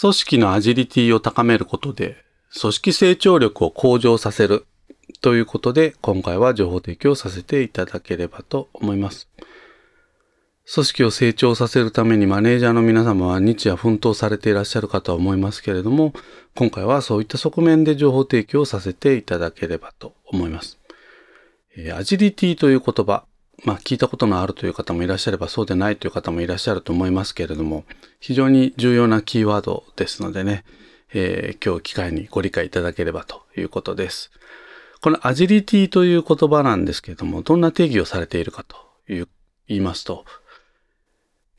[0.00, 2.16] 組織のアジリティを高めることで、
[2.58, 4.64] 組織成長力を向上させる
[5.20, 9.28] ということで、今回は情報提供させていただければと思います。
[10.72, 16.14] 組織を成長させるためにマネージャーの皆様は日夜奮闘されていらっしゃるかとは思いますけれども、
[16.54, 20.78] 今回はそういった側面で情報提供させていただければと思います。
[21.94, 23.24] アジリティという言葉、
[23.64, 27.84] まあ聞いたことのあるという方もいらっしゃればそうでないという方もいらっしゃると思いますけれども、
[28.20, 30.64] 非常に重要なキーワードですのでね、
[31.12, 34.30] えー、今日機会にご理解いただければということです。
[35.00, 38.76] このアジリティという言葉なんですけれども、どんな定義をされているかと
[39.12, 39.28] いう
[39.66, 40.24] 言いますと、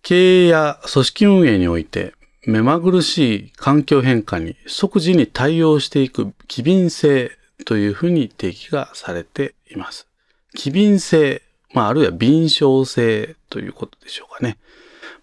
[0.04, 2.14] 経営や組織運営において
[2.46, 7.32] 目まぐるしい環境変化に即時に対応していく機敏性
[7.66, 10.08] というふうに定義がされています。
[10.56, 11.44] 機敏性、
[11.74, 14.58] まあ、あるいは敏捷性ということでしょうかね。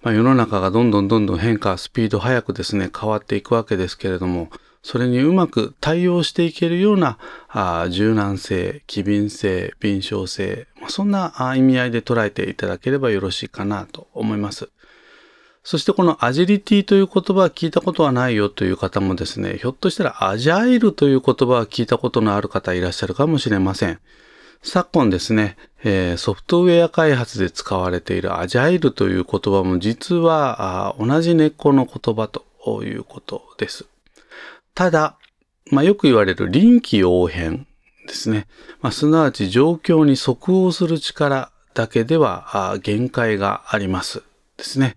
[0.03, 4.51] まあ、世の中がどんどんどんどん変化、スピード速くですね、変わっていくわけですけれども、
[4.83, 7.19] それにうまく対応していけるような
[7.49, 14.71] あ柔軟性、機敏性、敏捷性、まあ、そんな意味合いで捉えていただければよろしいかなと思います。
[15.65, 24.01] そしてこのアジリティという言葉は聞いたことはないよという方もですね、ひょっとしたらアジャイルという言葉は聞いたことのある方いらっしゃるかもしれません。
[24.63, 32.45] 昨今ですね、えー、ソフトウェア開発で使われているアジャイルという言葉も実は同じ根っこの言葉と
[32.85, 33.87] いうことです。
[34.75, 35.17] ただ、
[35.71, 37.67] まあ、よく言われる臨機応変
[38.07, 38.47] ですね。
[38.81, 44.23] まあ、すなわち状況に即応する力だけでは限界があります
[44.57, 44.97] ですね。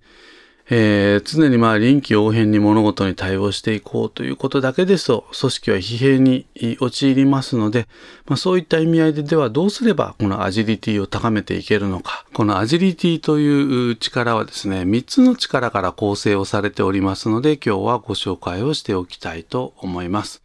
[0.73, 6.45] えー、常にまあ臨機応変に物事に対応していこうということだけですと、組織は疲弊に
[6.79, 7.89] 陥りますので、
[8.25, 12.25] まあ、そういった意味合いでではどうすればこのアジリティを高めていけるのか。
[12.33, 20.41] このアジリティという力はですね、3つの力から構成をされておりますので、今日はご紹介をしておきたいと思います。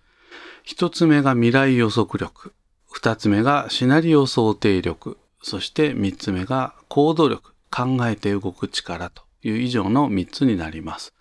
[0.66, 2.52] 1つ目が未来予測力。
[2.92, 5.18] 2つ目がシナリオ想定力。
[5.40, 7.52] そして3つ目が行動力。
[7.70, 11.14] 考えて動く力という以上の3つになります。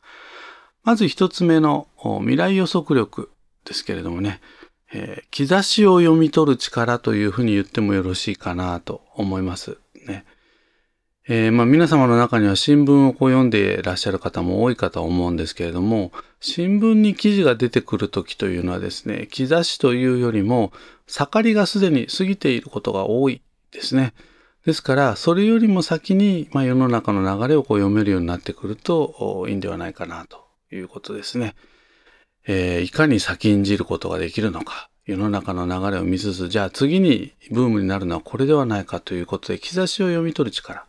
[0.84, 1.88] まず1つ目の
[2.20, 3.32] 未来予測力
[3.66, 4.40] ですけれどもね、
[4.94, 9.78] えー、兆しを読み取る力というふうに言ってもよろしいかなと思います。
[10.06, 10.26] ね。
[11.28, 20.72] えー、まあ、皆様の中には新聞をこう読んでいらっしゃる方も多いかと思うんですけれども、新聞に記事が出てくるときというのはですね、兆しというよりも、
[21.08, 23.42] 盛りがすでに過ぎていることが多い
[23.72, 24.14] ですね。
[24.66, 31.56] ですから、それよりも先に、まあ、世の中の流れをこう読めるようになってくるといいんではないかなということですね。
[32.48, 40.88] えー、いかに先んじることができるのか、世の中の流れを見つつ、じゃあ次にブームになるのはこれではないかということで、兆しを読み取る力。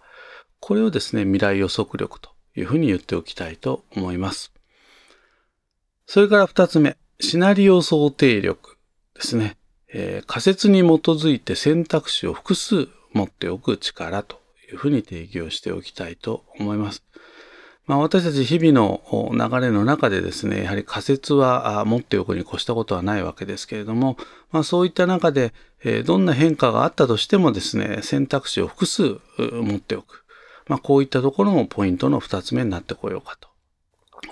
[0.59, 4.53] これをですね、未来予測力というふうに言っておきたいと思います。
[6.07, 8.77] それから二つ目、シナリオ想定力
[9.15, 9.59] ですね。
[9.93, 14.41] えー、仮説に基づいて選択肢を複数持っておく力と
[14.71, 17.03] いうふうに定義をしておきたいと思います。
[17.87, 24.17] まあ、私たち日々の流れの中でですね、やはり仮説は持っておくに越したことはないわけですけれども、
[24.51, 25.53] まあ、そういった中で、
[26.05, 30.25] どんな変化があったとしてもですね、選択肢を複数持っておく。
[30.67, 33.49] まあ、こういったところもポイントの二つ目になってこようかと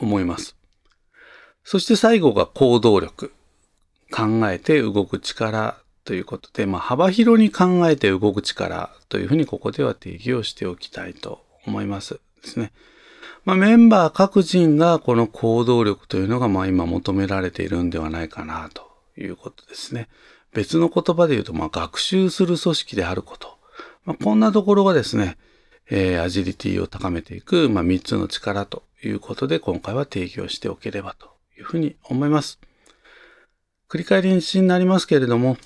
[0.01, 0.57] 思います。
[1.63, 3.33] そして最後が行動力。
[4.11, 12.73] 考えて動く力ということで、まあ、幅広に考えて動く力というふうにここでは定義をしておきたいと思いますですね。
[13.45, 20.09] まあ、メンバー各人がこの行動力というのがまあ今求められているんではないかなということですね。
[20.53, 23.59] 別の言葉で言うと、まあ、学習する組織であること。
[24.05, 25.37] まあ、こんなところがですね、
[25.91, 31.29] えー、アジリティを高めていく、まあ、3つの力ということで今回は定義をしておければと
[31.59, 32.59] いうふうに思います。
[33.89, 35.57] 繰り返しになりますけれども、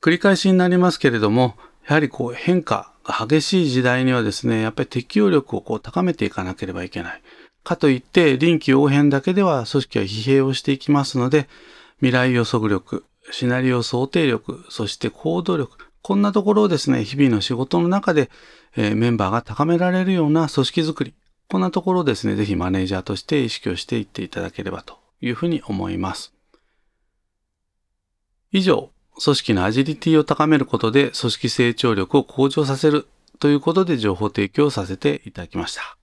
[0.00, 7.22] 繰り返しになりますけれども、やはりこう変化が激しい時代にはですね、やっぱり適応力をこう高めていかなければいけない。
[7.64, 11.48] かといって臨機応変だけでは組織は疲弊をしていきますので、
[11.98, 18.30] 未来予測力、シナリオ想定力、そして行動力、こんなところをですね、日々の仕事の中で、
[18.76, 21.14] えー、メンバーが高められるような組織づくり、
[21.48, 26.32] こんなところをですね、ぜひマネージャーとして意識をしていっていただければというふうに思います。
[28.52, 28.90] 以上、
[29.22, 33.06] 組織のアジリティを高めることで組織成長力を向上させる
[33.38, 35.97] ということで情報提供させていただきました。